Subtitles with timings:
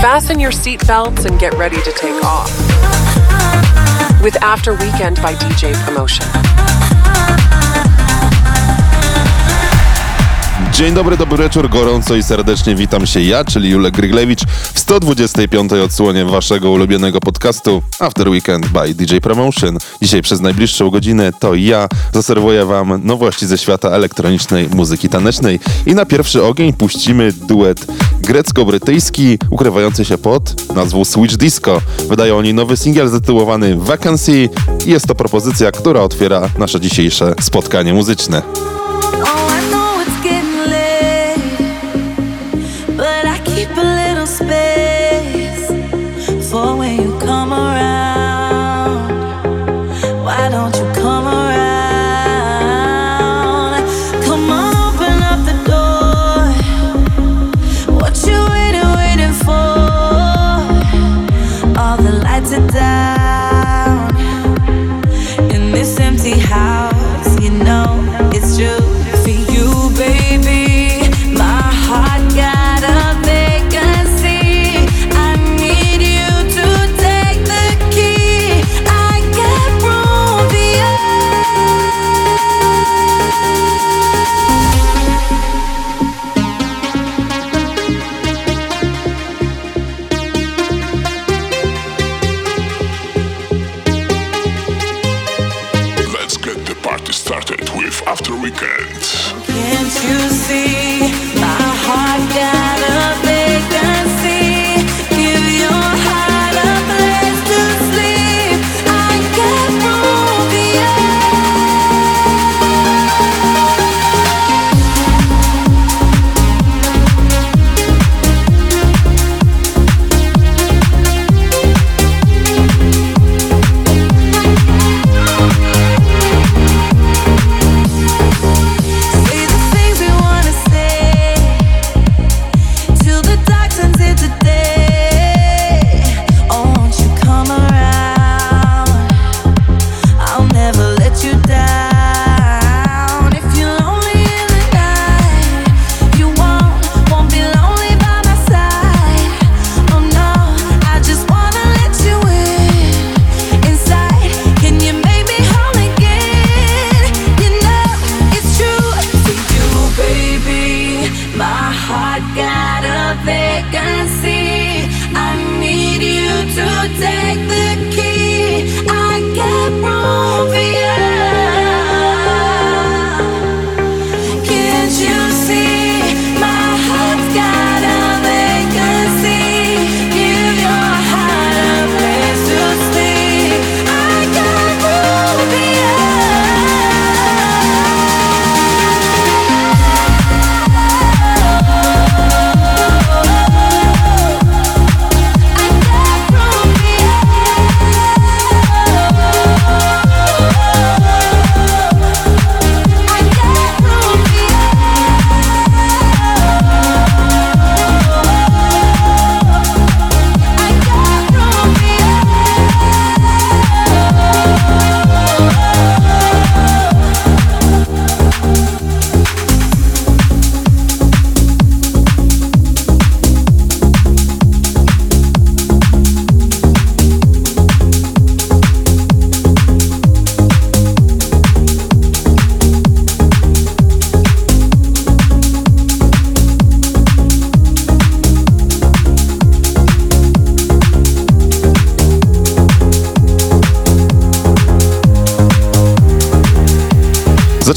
[0.00, 2.48] Fasten your seatbelts and get ready to take off.
[4.22, 6.26] With After Weekend by DJ Promotion.
[10.72, 14.40] Dzień dobry, dobry wieczór, gorąco i serdecznie witam się ja, czyli Julek Gryglewicz
[14.74, 15.72] w 125.
[15.72, 19.78] odsłonie waszego ulubionego podcastu After Weekend by DJ Promotion.
[20.02, 25.94] Dzisiaj przez najbliższą godzinę to ja zaserwuję wam nowości ze świata elektronicznej muzyki tanecznej i
[25.94, 27.86] na pierwszy ogień puścimy duet
[28.28, 31.80] grecko-brytyjski ukrywający się pod nazwą Switch Disco.
[32.08, 34.48] Wydają oni nowy singiel zatytułowany Vacancy
[34.86, 38.42] i jest to propozycja, która otwiera nasze dzisiejsze spotkanie muzyczne.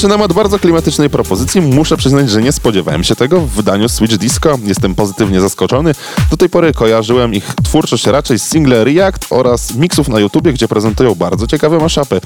[0.02, 1.62] Zaczynamy od bardzo klimatycznej propozycji.
[1.62, 4.58] Muszę przyznać, że nie spodziewałem się tego w wydaniu Switch Disco.
[4.64, 5.92] Jestem pozytywnie zaskoczony.
[6.32, 10.68] Do tej pory kojarzyłem ich twórczość raczej z single React oraz mixów na YouTubie, gdzie
[10.68, 12.22] prezentują bardzo ciekawe maszapy.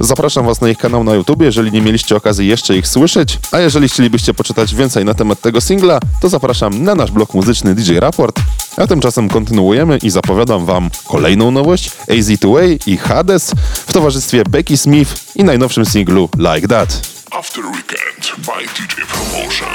[0.00, 3.58] Zapraszam Was na ich kanał na YouTube, jeżeli nie mieliście okazji jeszcze ich słyszeć, a
[3.58, 7.98] jeżeli chcielibyście poczytać więcej na temat tego singla, to zapraszam na nasz blog muzyczny DJ
[7.98, 8.40] Raport.
[8.80, 13.52] A tymczasem kontynuujemy i zapowiadam Wam kolejną nowość AZ2A i Hades
[13.86, 17.00] w towarzystwie Becky Smith i najnowszym singlu Like That.
[17.30, 19.68] After Weekend by DJ Promotion.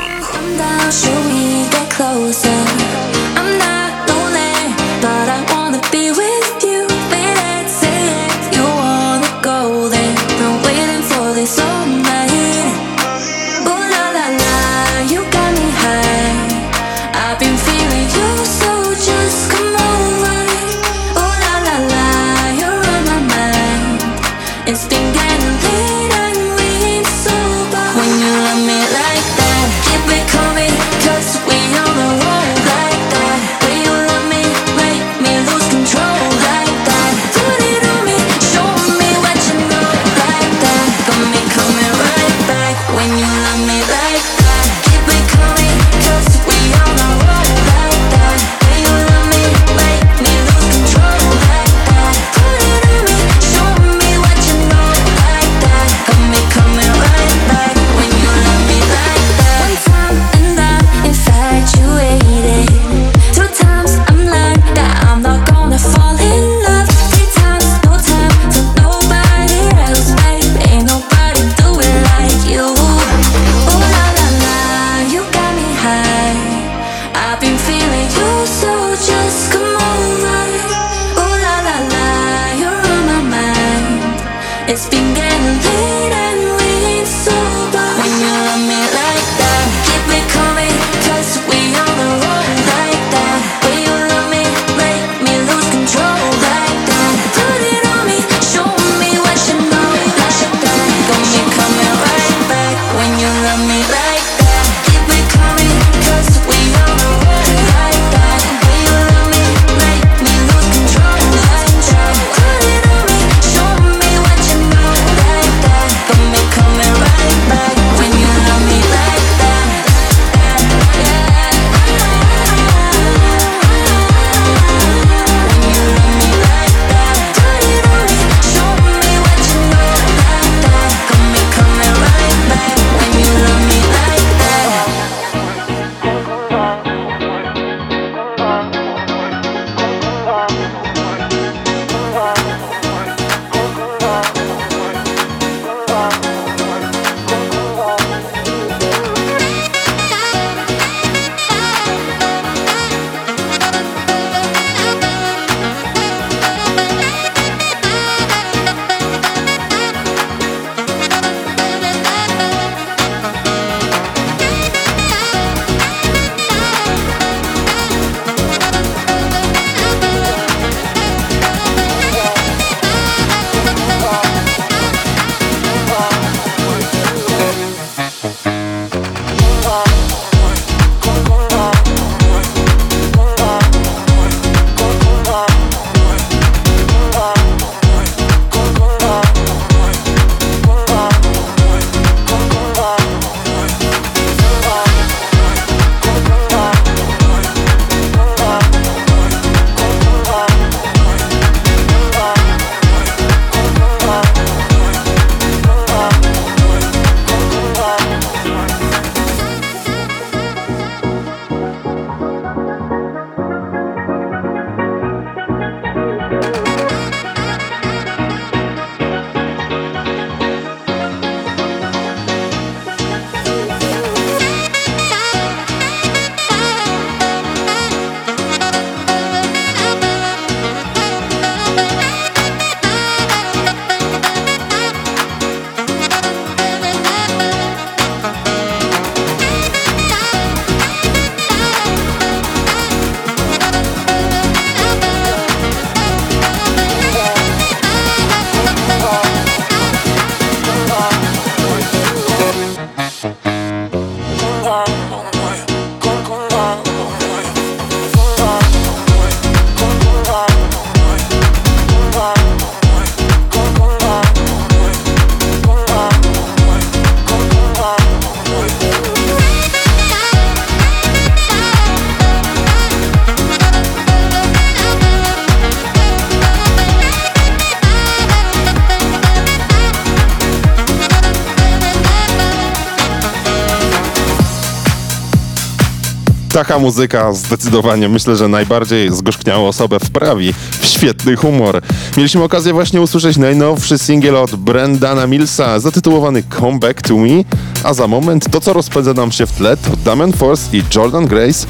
[286.76, 291.82] Taka muzyka zdecydowanie myślę, że najbardziej zgorzkniałą osobę wprawi w świetny humor.
[292.18, 297.44] Mieliśmy okazję właśnie usłyszeć najnowszy singiel od Brendana Millsa zatytułowany Come Back To Me,
[297.84, 301.28] a za moment to co rozpędza nam się w tle to Damian Force i Jordan
[301.28, 301.68] Grace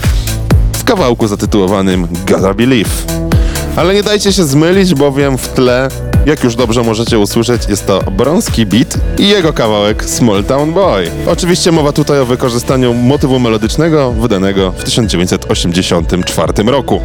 [0.73, 2.89] w kawałku zatytułowanym Gotta Believe.
[3.75, 5.89] Ale nie dajcie się zmylić, bowiem w tle
[6.25, 11.11] jak już dobrze możecie usłyszeć, jest to brązki Beat i jego kawałek Small Town Boy.
[11.27, 17.01] Oczywiście mowa tutaj o wykorzystaniu motywu melodycznego wydanego w 1984 roku.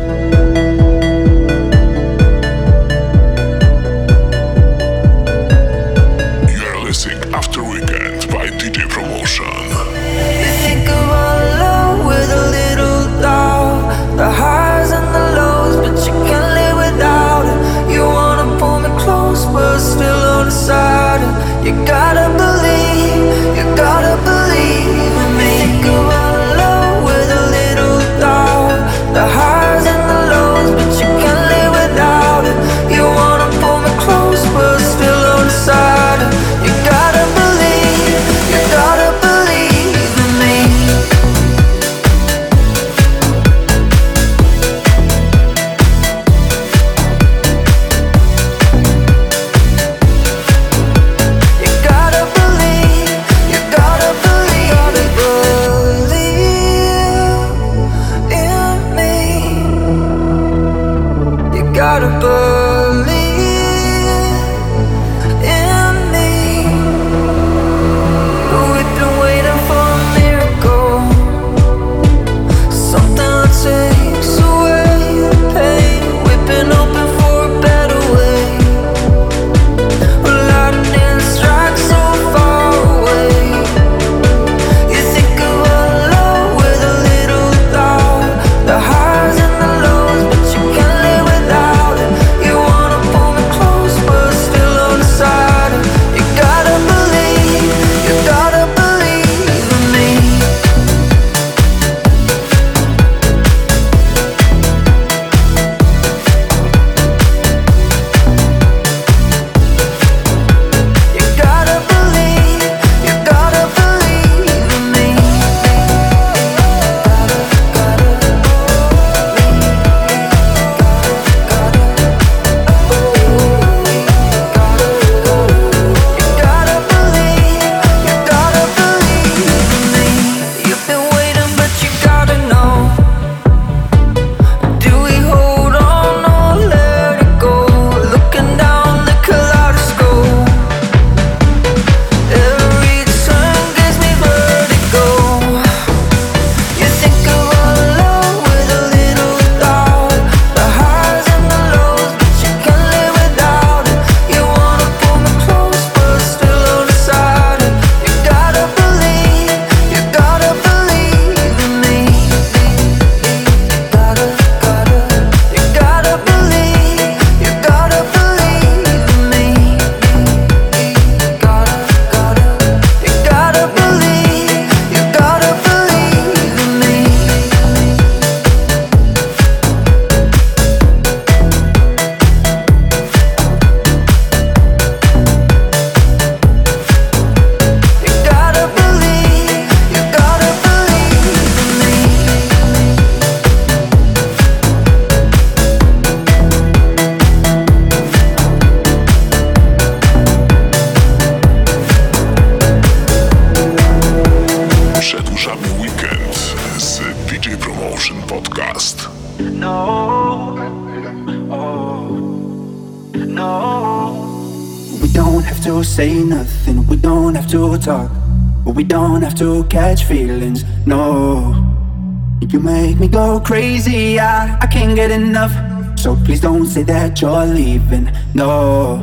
[223.10, 224.18] go crazy.
[224.18, 225.52] I, I can't get enough.
[225.98, 228.10] So please don't say that you're leaving.
[228.34, 228.96] No.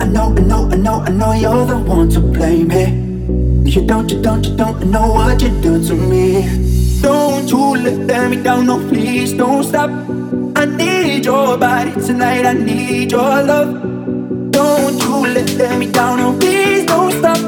[0.00, 2.70] I know, I know, I know, I know you're the one to blame.
[2.70, 2.92] Hey,
[3.68, 7.00] you don't, you don't, you don't know what you do to me.
[7.02, 9.90] Don't you let me down, no, please don't stop.
[10.56, 13.82] I need your body tonight, I need your love.
[14.52, 17.38] Don't you let me down, no, please don't stop.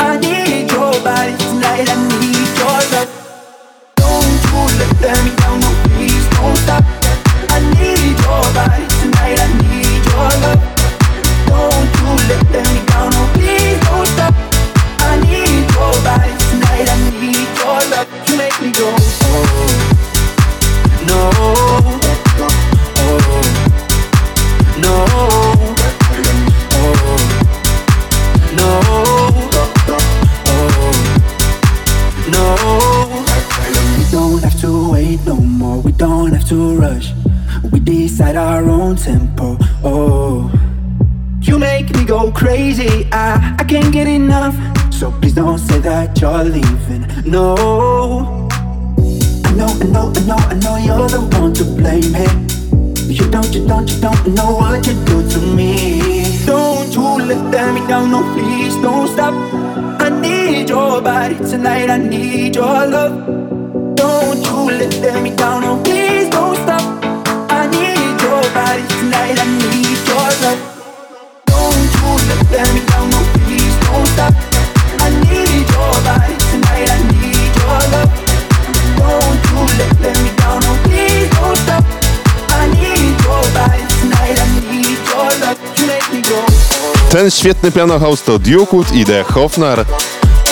[0.00, 2.25] I need your body tonight, I need.
[43.66, 44.54] Can't get enough.
[44.92, 47.04] So please don't say that you're leaving.
[47.30, 48.48] No.
[49.44, 52.56] I know, I know, I know, I know you're the one to blame it.
[53.08, 56.44] You don't, you don't, you don't know what you do to me.
[56.46, 59.34] Don't you let me down, no please don't stop.
[60.00, 63.26] I need your body tonight, I need your love.
[63.96, 66.25] Don't you let me down, no please
[87.16, 89.84] Ten świetny piano to Dukewood i The Hofnar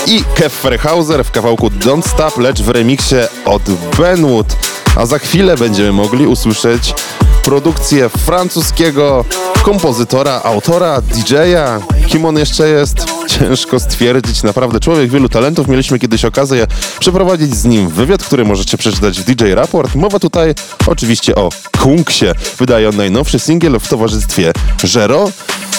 [0.07, 3.63] i Kev Ferhauser w kawałku Don't Stop, lecz w remiksie od
[3.99, 4.57] Benwood.
[4.97, 6.95] A za chwilę będziemy mogli usłyszeć
[7.43, 9.25] produkcję francuskiego
[9.63, 11.81] kompozytora, autora, DJ-a.
[12.09, 13.07] Kim on jeszcze jest?
[13.39, 14.43] Ciężko stwierdzić.
[14.43, 15.69] Naprawdę człowiek wielu talentów.
[15.69, 16.67] Mieliśmy kiedyś okazję
[16.99, 19.95] przeprowadzić z nim wywiad, który możecie przeczytać w DJ Raport.
[19.95, 20.55] Mowa tutaj
[20.87, 21.49] oczywiście o
[21.83, 22.27] Kunksie.
[22.59, 24.53] Wydaje on najnowszy singiel w towarzystwie
[24.85, 25.31] Żero.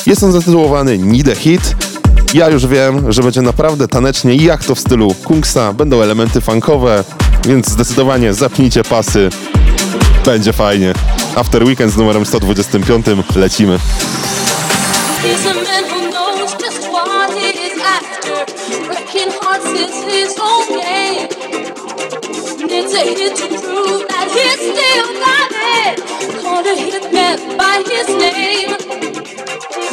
[0.05, 1.75] Jest on zatytułowany Need Hit.
[2.33, 5.73] Ja już wiem, że będzie naprawdę tanecznie jak to w stylu Kungsa.
[5.73, 7.03] Będą elementy funkowe,
[7.47, 9.29] więc zdecydowanie zapnijcie pasy.
[10.25, 10.93] Będzie fajnie.
[11.35, 13.79] After Weekend z numerem 125 lecimy.
[22.69, 25.95] He's hit to prove that he still got it.
[26.41, 28.84] Called a hitman by his name.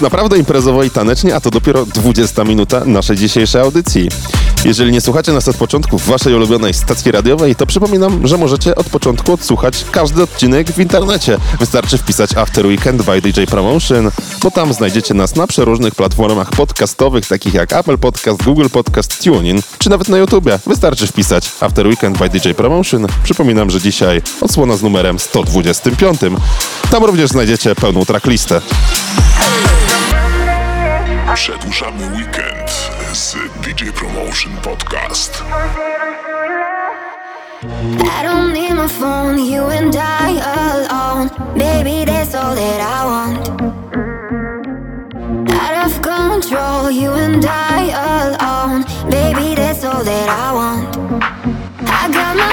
[0.00, 4.08] Naprawdę imprezowo i tanecznie, a to dopiero 20 minuta naszej dzisiejszej audycji.
[4.64, 8.74] Jeżeli nie słuchacie nas od początku w waszej ulubionej stacji radiowej, to przypominam, że możecie
[8.74, 11.38] od początku odsłuchać każdy odcinek w internecie.
[11.58, 14.10] Wystarczy wpisać After Weekend by DJ Promotion,
[14.42, 19.62] bo tam znajdziecie nas na przeróżnych platformach podcastowych, takich jak Apple Podcast, Google Podcast, TuneIn,
[19.78, 20.58] czy nawet na YouTubie.
[20.66, 23.06] Wystarczy wpisać After Weekend by DJ Promotion.
[23.22, 26.20] Przypominam, że dzisiaj odsłona z numerem 125.
[26.90, 28.60] Tam również znajdziecie pełną tracklistę.
[31.34, 32.70] Przedłużamy weekend
[33.12, 35.44] z DJ Promotion Podcast.
[38.02, 41.30] I don't need my phone, you and I alone.
[41.54, 43.48] Baby, that's all that I want.
[45.52, 48.84] Out of control, you and I alone.
[49.10, 50.96] Baby, that's all that I want.
[51.86, 52.49] I got my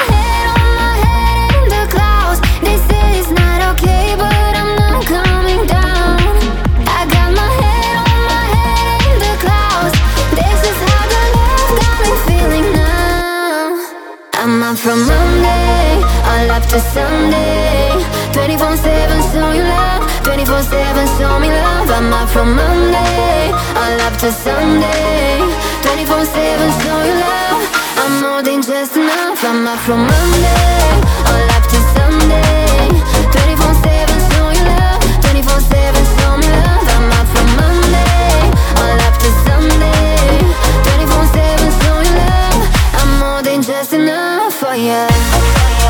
[14.77, 17.89] from Monday, all up to Sunday.
[18.33, 20.03] 24 7, show you love.
[20.23, 21.89] 24 7, show me love.
[21.89, 25.39] I'm up from Monday, all up to Sunday.
[25.81, 27.61] 24 7, show you love.
[28.01, 29.43] I'm more than just enough.
[29.43, 30.89] I'm up from Monday,
[31.25, 33.16] all up to Sunday.
[43.79, 45.86] Just enough for you.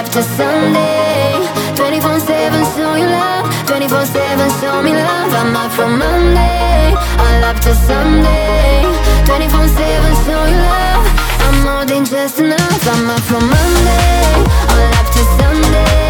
[0.00, 1.46] Up to Sunday.
[1.76, 3.44] 24 7, show you love.
[3.66, 5.32] 24 7, show me love.
[5.34, 8.80] I'm up from Monday, all up to Sunday.
[9.26, 11.04] 24 7, show you love.
[11.46, 12.82] I'm more than just enough.
[12.88, 14.32] I'm up from Monday,
[14.72, 16.09] all up to Sunday.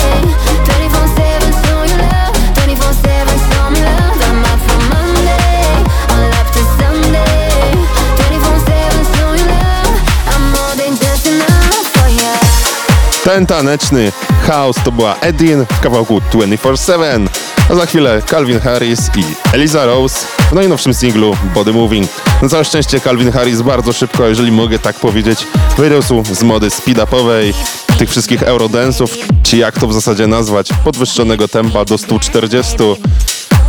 [13.24, 14.12] Ten taneczny
[14.46, 17.28] chaos to była Edin w kawałku 24-7,
[17.70, 22.08] a za chwilę Calvin Harris i Eliza Rose w najnowszym singlu Body Moving.
[22.42, 27.52] Na całe szczęście Calvin Harris bardzo szybko, jeżeli mogę tak powiedzieć, wyrósł z mody speed-upowej,
[27.98, 32.76] tych wszystkich eurodensów, czy jak to w zasadzie nazwać, podwyższonego tempa do 140,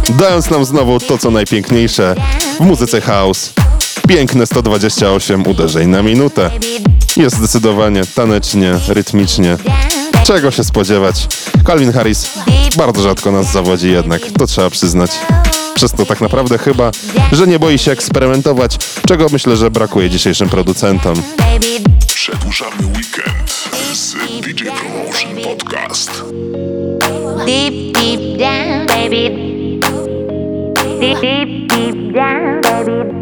[0.09, 2.15] dając nam znowu to, co najpiękniejsze
[2.59, 3.53] w muzyce house.
[4.07, 6.51] Piękne 128 uderzeń na minutę.
[7.17, 9.57] Jest zdecydowanie tanecznie, rytmicznie.
[10.23, 11.27] Czego się spodziewać?
[11.67, 12.29] Calvin Harris
[12.77, 15.11] bardzo rzadko nas zawodzi jednak, to trzeba przyznać.
[15.75, 16.91] Przez to tak naprawdę chyba,
[17.31, 21.15] że nie boi się eksperymentować, czego myślę, że brakuje dzisiejszym producentom.
[22.07, 26.11] Przedłużamy weekend z DJ Promotion Podcast.
[27.45, 29.29] Deep, deep down, baby.
[30.99, 33.21] Deep, deep, deep down, baby.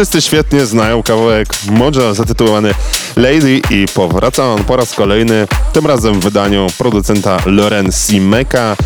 [0.00, 2.74] Wszyscy świetnie znają kawałek Moja zatytułowany
[3.16, 8.76] Lady i powraca on po raz kolejny, tym razem w wydaniu producenta Loren Simeka,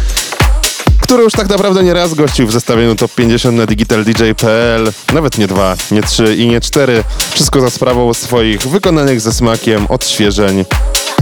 [1.00, 5.46] który już tak naprawdę nie raz gościł w zestawieniu Top 50 na digitaldj.pl, nawet nie
[5.46, 7.04] dwa, nie trzy i nie cztery.
[7.30, 10.64] Wszystko za sprawą swoich wykonanych ze smakiem odświeżeń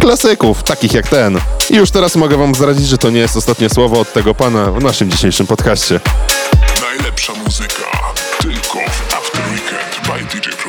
[0.01, 1.41] klasyków, takich jak ten.
[1.71, 4.71] I już teraz mogę wam zdradzić, że to nie jest ostatnie słowo od tego pana
[4.71, 6.01] w naszym dzisiejszym podcaście.
[6.81, 9.12] Najlepsza muzyka tylko w
[10.33, 10.62] DJ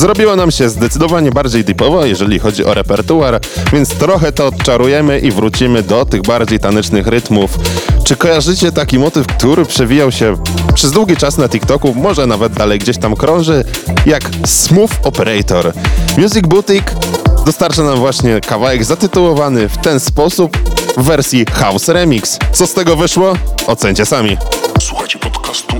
[0.00, 3.40] Zrobiło nam się zdecydowanie bardziej deepowo, jeżeli chodzi o repertuar,
[3.72, 7.58] więc trochę to odczarujemy i wrócimy do tych bardziej tanecznych rytmów.
[8.04, 10.36] Czy kojarzycie taki motyw, który przewijał się
[10.74, 13.64] przez długi czas na TikToku, może nawet dalej gdzieś tam krąży,
[14.06, 15.72] jak Smooth Operator?
[16.18, 16.94] Music Boutique
[17.46, 20.58] dostarcza nam właśnie kawałek zatytułowany w ten sposób
[20.96, 22.38] w wersji House Remix.
[22.52, 23.34] Co z tego wyszło?
[23.66, 24.36] Ocencie sami.
[24.80, 25.79] Słuchajcie podcastu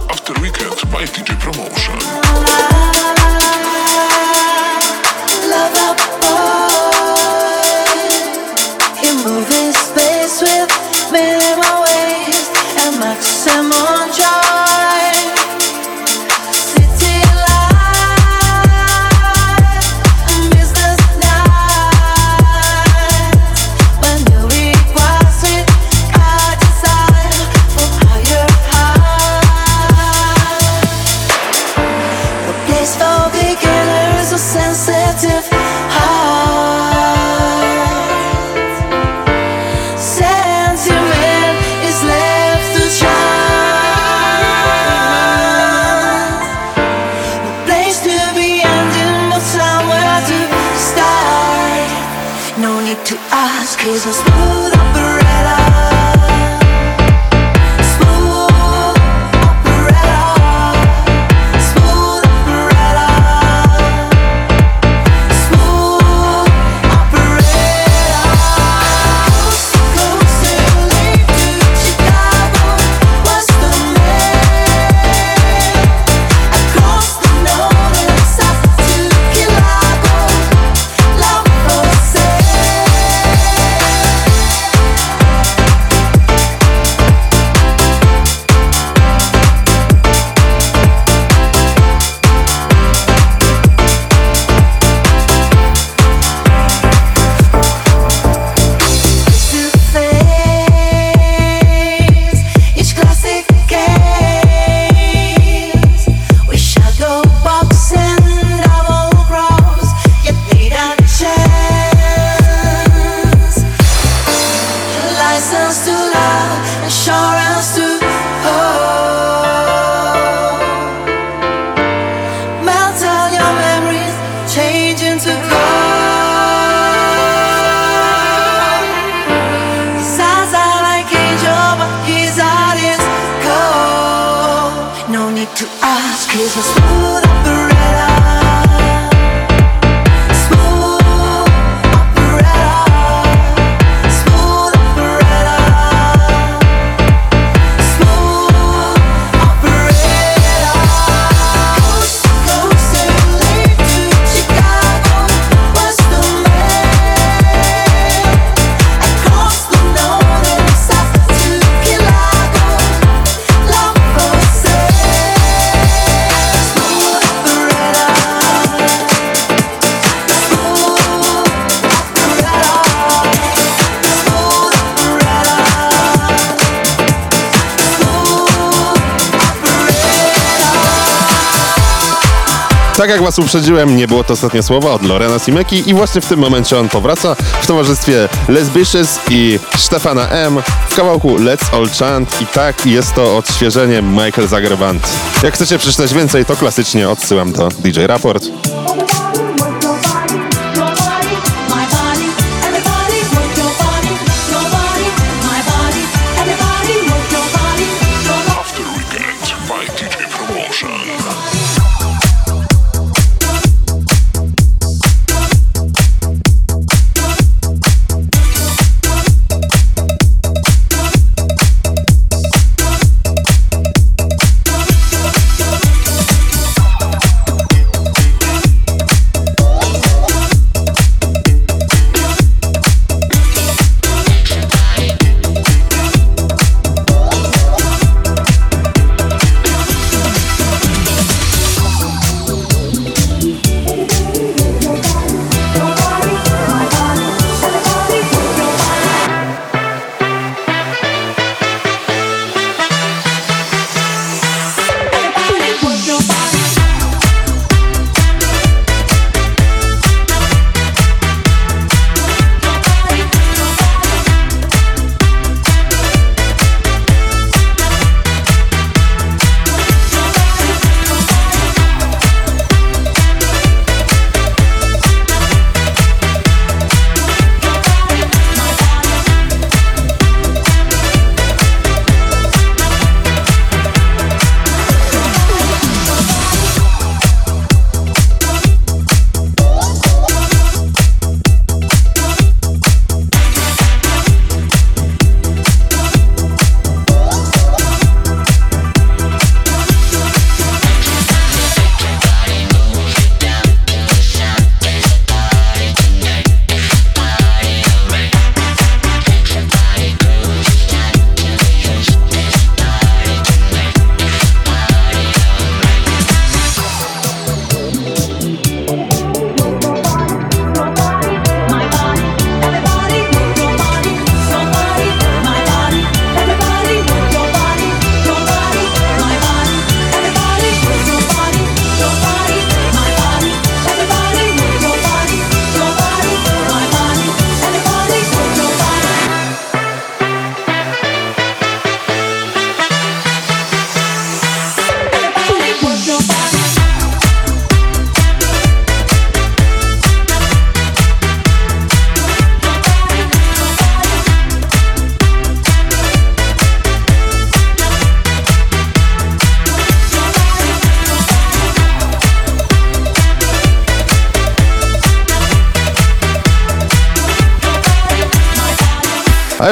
[183.01, 186.27] Tak jak was uprzedziłem, nie było to ostatnie słowa od Lorena Simeki i właśnie w
[186.27, 192.43] tym momencie on powraca w towarzystwie Lesbicious i Stefana M w kawałku Let's All Chant
[192.43, 195.09] i tak jest to odświeżenie Michael Zagrewant.
[195.43, 198.45] Jak chcecie przeczytać więcej, to klasycznie odsyłam do DJ Raport.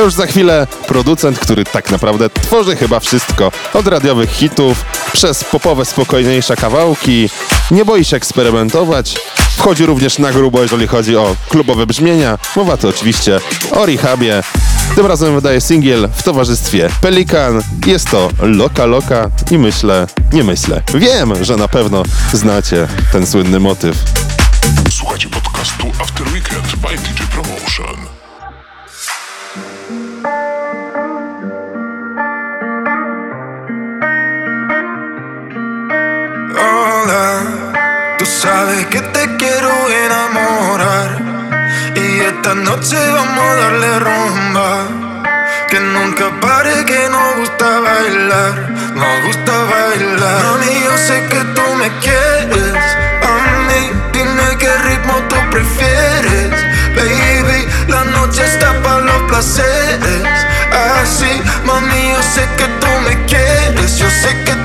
[0.09, 3.53] Już za chwilę producent, który tak naprawdę tworzy chyba wszystko.
[3.75, 7.31] Od radiowych hitów, przez popowe, spokojniejsze kawałki,
[7.71, 9.17] nie boi się eksperymentować.
[9.57, 12.39] Wchodzi również na grubo, jeżeli chodzi o klubowe brzmienia.
[12.57, 13.41] Mowa to oczywiście
[13.71, 14.43] o Rehabie.
[14.95, 17.63] Tym razem wydaje singiel w towarzystwie Pelikan.
[17.87, 20.83] Jest to Loka Loka i myślę, nie myślę.
[20.95, 22.03] Wiem, że na pewno
[22.33, 23.97] znacie ten słynny motyw.
[38.39, 39.71] Sabes que te quiero
[40.05, 41.09] enamorar
[41.97, 44.71] y esta noche vamos a darle rumba.
[45.69, 48.55] Que nunca pare, que nos gusta bailar,
[48.95, 50.43] nos gusta bailar.
[50.45, 52.81] Mami, yo sé que tú me quieres,
[53.31, 53.35] a
[53.67, 53.81] mí
[54.13, 56.51] dime qué ritmo tú prefieres.
[56.97, 60.23] Baby, la noche está para los placeres.
[61.03, 64.58] Así, mami, yo sé que tú me quieres, yo sé que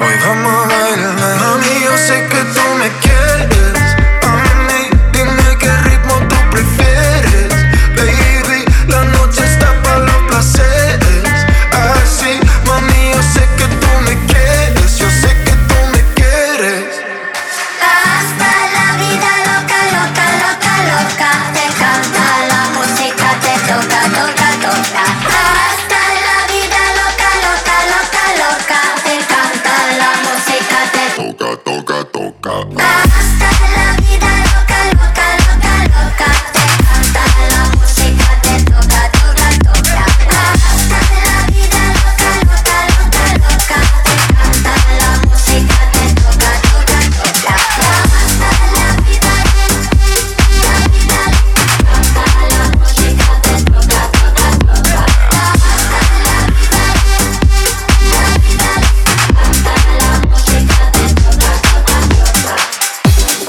[0.00, 0.67] Hoy vamos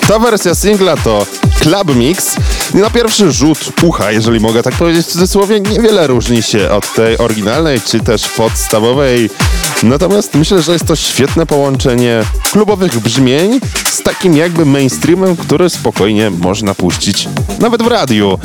[0.10, 1.26] Ta wersja singla to
[1.62, 2.36] Club Mix.
[2.74, 6.94] I na pierwszy rzut ucha, jeżeli mogę tak powiedzieć w cudzysłowie, niewiele różni się od
[6.94, 9.30] tej oryginalnej czy też podstawowej.
[9.84, 13.60] Natomiast myślę, że jest to świetne połączenie klubowych brzmień
[13.92, 17.30] z takim jakby mainstreamem, który spokojnie można puścić
[17.60, 18.40] nawet w radiu.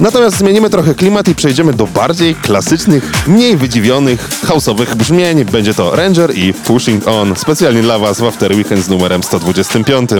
[0.00, 5.44] Natomiast zmienimy trochę klimat i przejdziemy do bardziej klasycznych, mniej wydziwionych, houseowych brzmień.
[5.44, 10.10] Będzie to Ranger i Pushing On, specjalnie dla Was w After Weekend z numerem 125.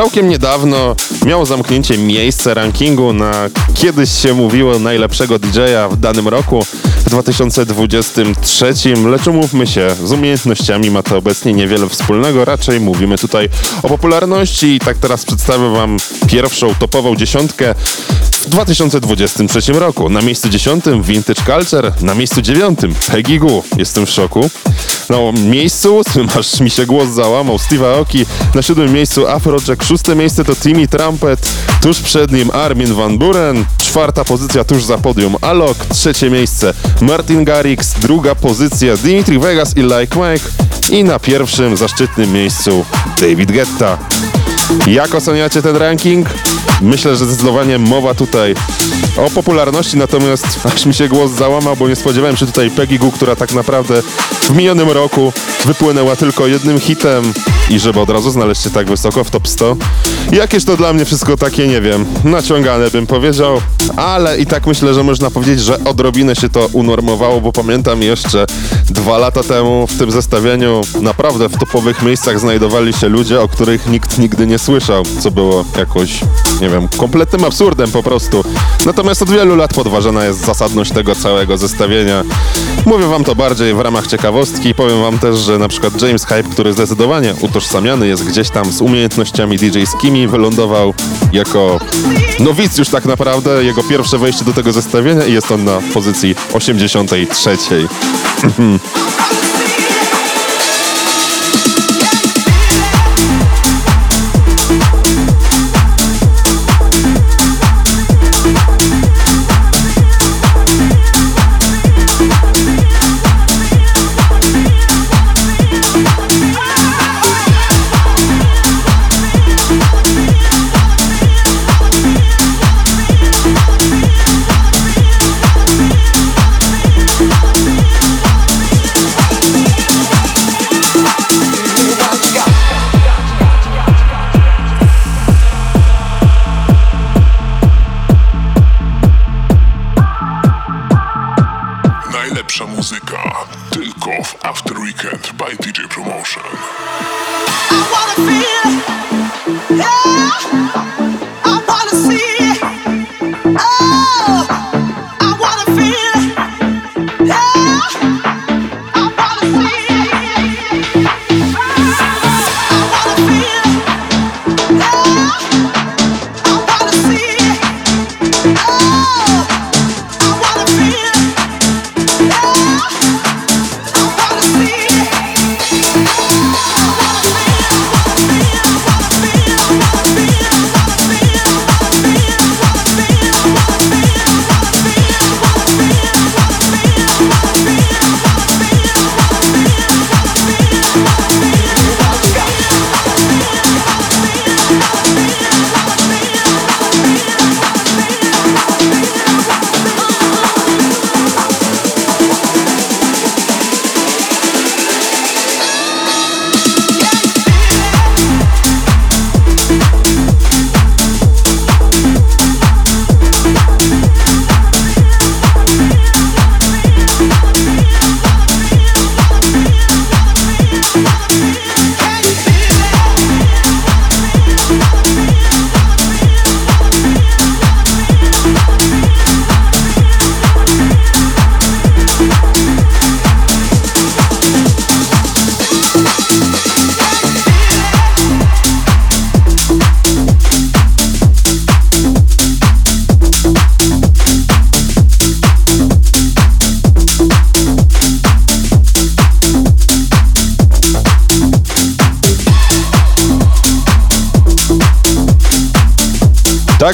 [0.00, 0.96] całkiem niedawno
[1.26, 3.32] miało zamknięcie miejsce rankingu na
[3.74, 6.64] kiedyś się mówiło najlepszego DJ-a w danym roku,
[7.06, 8.74] w 2023,
[9.06, 13.48] lecz umówmy się, z umiejętnościami ma to obecnie niewiele wspólnego, raczej mówimy tutaj
[13.82, 14.66] o popularności.
[14.66, 15.96] I tak teraz przedstawię wam
[16.26, 17.74] pierwszą topową dziesiątkę
[18.50, 20.08] 2023 roku.
[20.08, 23.62] Na miejscu dziesiątym Vintage Culture, na miejscu dziewiątym Peggy Goo.
[23.76, 24.50] Jestem w szoku.
[25.08, 28.26] Na miejscu ósmym, aż mi się głos załamał, Steve Aoki.
[28.54, 33.64] Na siódmym miejscu Afrojack, szóste miejsce to Timmy Trumpet, tuż przed nim Armin Van Buren,
[33.78, 39.80] czwarta pozycja tuż za podium Alok, trzecie miejsce Martin Garrix, druga pozycja Dimitri Vegas i
[39.80, 40.46] Like Mike
[40.90, 42.84] i na pierwszym zaszczytnym miejscu
[43.20, 43.98] David Guetta.
[44.86, 46.26] Jak oceniacie ten ranking?
[46.80, 48.54] Myślę, że zdecydowanie mowa tutaj
[49.16, 53.12] o popularności, natomiast aż mi się głos załamał, bo nie spodziewałem się tutaj Peggy Goo,
[53.12, 54.02] która tak naprawdę
[54.40, 55.32] w minionym roku
[55.64, 57.32] wypłynęła tylko jednym hitem
[57.70, 59.76] i żeby od razu znaleźć się tak wysoko w top 100.
[60.32, 63.60] Jakież to dla mnie wszystko takie, nie wiem, naciągane bym powiedział,
[63.96, 68.46] ale i tak myślę, że można powiedzieć, że odrobinę się to unormowało, bo pamiętam jeszcze
[68.90, 73.86] dwa lata temu w tym zestawieniu naprawdę w topowych miejscach znajdowali się ludzie, o których
[73.86, 76.20] nikt nigdy nie słyszał, co było jakoś,
[76.60, 78.44] nie wiem, kompletnym absurdem po prostu.
[78.86, 82.22] Natomiast od wielu lat podważana jest zasadność tego całego zestawienia.
[82.86, 84.74] Mówię wam to bardziej w ramach ciekawostki.
[84.74, 88.80] Powiem wam też, że na przykład James Hype, który zdecydowanie utożsamiany jest gdzieś tam z
[88.80, 90.94] umiejętnościami DJ-skimi, wylądował
[91.32, 91.80] jako
[92.38, 93.64] nowicjusz tak naprawdę.
[93.64, 97.56] Jego pierwsze wejście do tego zestawienia i jest on na pozycji 83.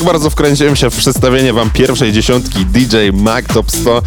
[0.06, 4.02] bardzo wkręciłem się w przedstawienie wam pierwszej dziesiątki DJ Mag Top 100,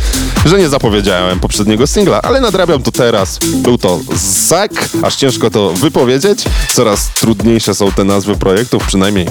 [0.46, 3.40] że nie zapowiedziałem poprzedniego singla, ale nadrabiam to teraz.
[3.40, 4.00] Był to
[4.48, 4.72] Zak,
[5.04, 6.44] aż ciężko to wypowiedzieć.
[6.74, 9.28] Coraz trudniejsze są te nazwy projektów, przynajmniej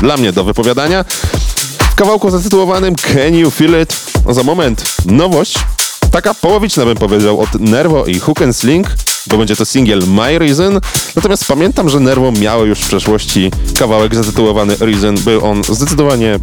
[0.00, 1.04] dla mnie do wypowiadania.
[1.92, 3.96] W kawałku zatytułowanym Can You Feel It?
[4.26, 5.58] No za moment, nowość,
[6.10, 8.86] taka połowiczna bym powiedział, od Nervo i Hook Sling,
[9.28, 10.80] bo będzie to singiel My Reason.
[11.16, 15.14] Natomiast pamiętam, że Nervo miało już w przeszłości kawałek zatytułowany Reason.
[15.18, 16.38] Był on zdecydowanie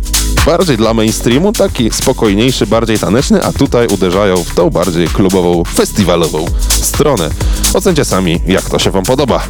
[0.46, 6.46] bardziej dla mainstreamu, taki spokojniejszy, bardziej taneczny, a tutaj uderzają w tą bardziej klubową, festiwalową
[6.70, 7.30] stronę.
[7.74, 9.48] Ocencie sami, jak to się wam podoba.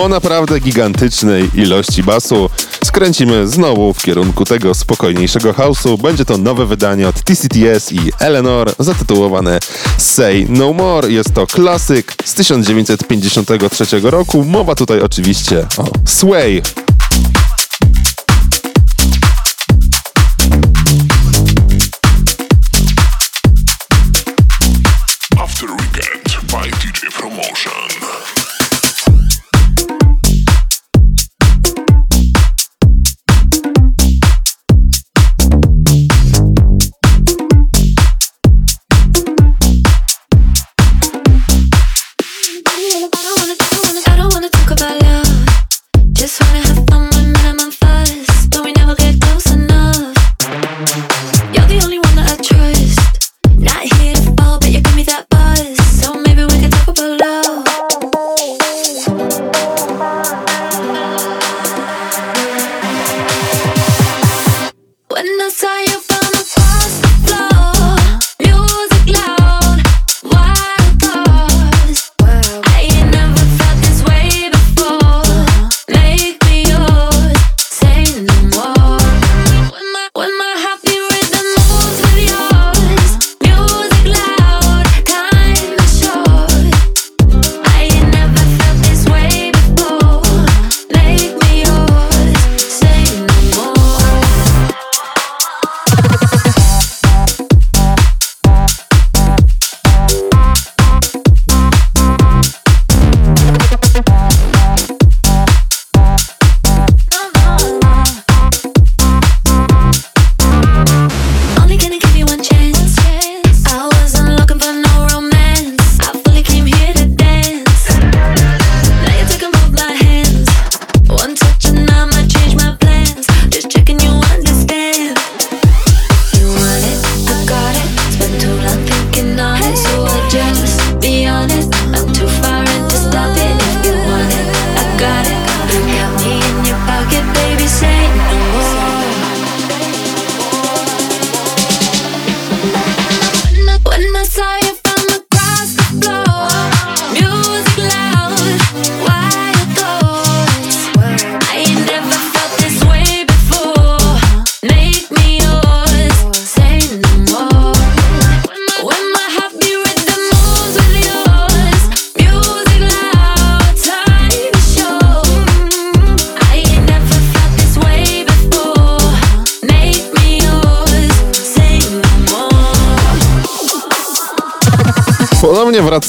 [0.00, 2.50] Po naprawdę gigantycznej ilości basu
[2.84, 6.02] skręcimy znowu w kierunku tego spokojniejszego house'u.
[6.02, 9.58] Będzie to nowe wydanie od TCTS i Eleanor zatytułowane
[9.98, 11.10] Say No More.
[11.12, 14.44] Jest to klasyk z 1953 roku.
[14.44, 16.62] Mowa tutaj oczywiście o Sway.
[25.38, 27.79] After Weekend by DJ Promotion.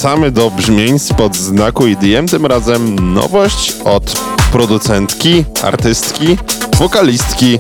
[0.02, 4.22] Wracamy do brzmień spod znaku EDM, tym razem nowość od
[4.52, 6.38] producentki, artystki,
[6.80, 7.60] wokalistki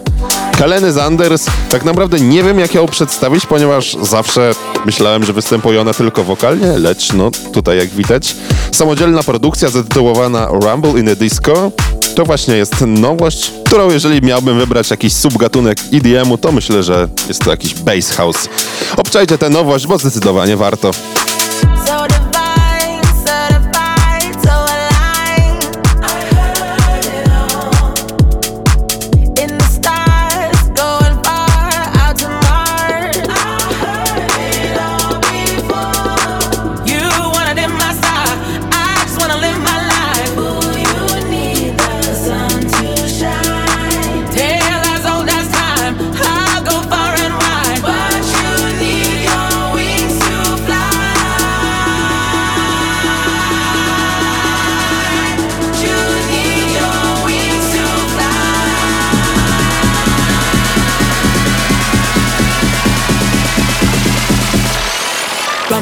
[0.57, 1.45] Kaleny Zanders.
[1.69, 4.51] Tak naprawdę nie wiem jak ją przedstawić, ponieważ zawsze
[4.85, 8.35] myślałem, że występuje ona tylko wokalnie, lecz no tutaj jak widać
[8.71, 11.71] samodzielna produkcja zatytułowana Rumble in a Disco
[12.15, 17.43] to właśnie jest nowość, którą jeżeli miałbym wybrać jakiś subgatunek EDM-u, to myślę, że jest
[17.43, 18.49] to jakiś bass house.
[18.97, 20.91] Obczajcie tę nowość, bo zdecydowanie warto.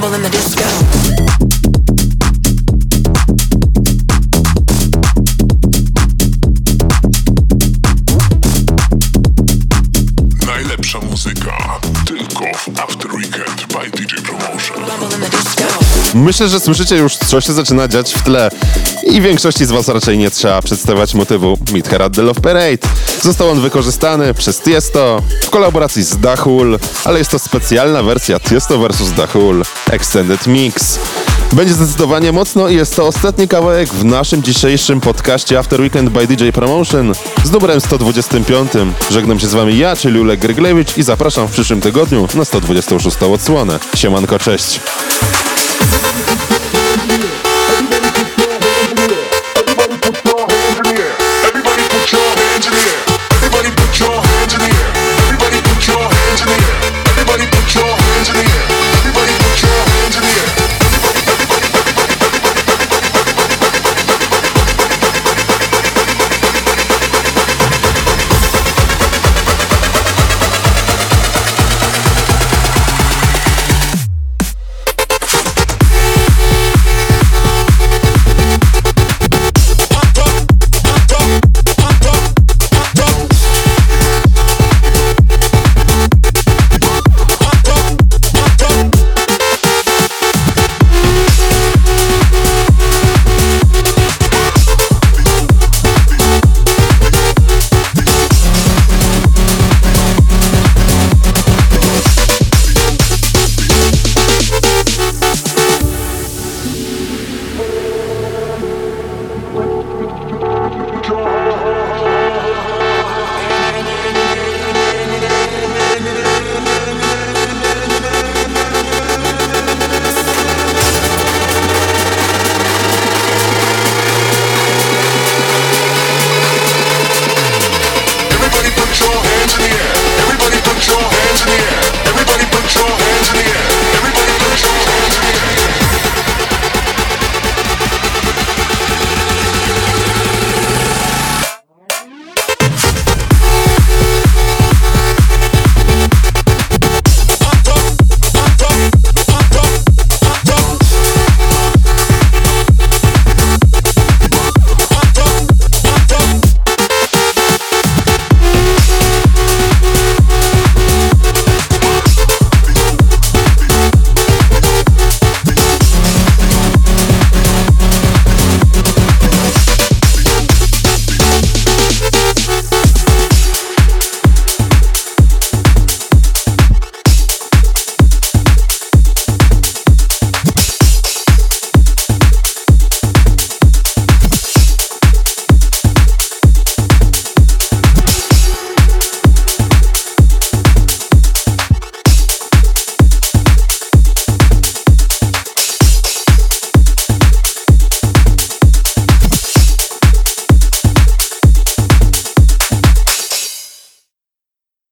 [0.09, 0.59] Rumble in the disco.
[16.13, 18.51] Myślę, że słyszycie już, co się zaczyna dziać w tle
[19.03, 22.77] i większości z was raczej nie trzeba przedstawiać motywu Meet Her at the Love Parade.
[23.21, 28.79] Został on wykorzystany przez Tiesto w kolaboracji z Dachul, ale jest to specjalna wersja Tiesto
[28.79, 30.99] vs Dachul Extended Mix.
[31.53, 36.27] Będzie zdecydowanie mocno i jest to ostatni kawałek w naszym dzisiejszym podcaście After Weekend by
[36.27, 37.13] DJ Promotion
[37.43, 38.71] z numerem 125.
[39.11, 43.17] Żegnam się z wami ja, czyli Ulek Gryglewicz i zapraszam w przyszłym tygodniu na 126
[43.23, 43.79] odsłonę.
[43.95, 44.79] Siemanko, cześć!